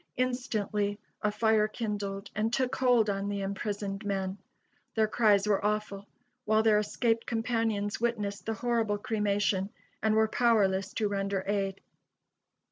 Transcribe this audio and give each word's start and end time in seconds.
Instantly 0.17 0.97
a 1.21 1.31
fire 1.31 1.67
kindled 1.67 2.31
and 2.33 2.51
took 2.51 2.75
hold 2.77 3.07
on 3.07 3.29
the 3.29 3.41
imprisoned 3.41 4.03
men. 4.03 4.39
Their 4.95 5.07
cries 5.07 5.45
were 5.45 5.63
awful, 5.63 6.07
while 6.43 6.63
their 6.63 6.79
escaped 6.79 7.27
companions 7.27 7.99
witnesssed 7.99 8.45
the 8.45 8.55
horrible 8.55 8.97
cremation 8.97 9.69
and 10.01 10.15
were 10.15 10.27
powerless 10.27 10.91
to 10.95 11.07
render 11.07 11.43
aid. 11.45 11.81